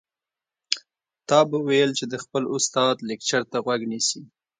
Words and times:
تا 1.27 1.39
به 1.49 1.57
ويل 1.67 1.91
چې 1.99 2.05
د 2.07 2.15
خپل 2.23 2.43
استاد 2.55 2.95
لکچر 3.09 3.41
ته 3.51 3.57
غوږ 3.65 3.81
نیسي. 3.91 4.21